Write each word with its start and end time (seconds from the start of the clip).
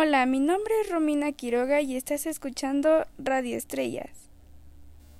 Hola, 0.00 0.26
mi 0.26 0.38
nombre 0.38 0.72
es 0.80 0.90
Romina 0.90 1.32
Quiroga 1.32 1.80
y 1.80 1.96
estás 1.96 2.26
escuchando 2.26 3.04
Radio 3.18 3.56
Estrellas. 3.56 4.27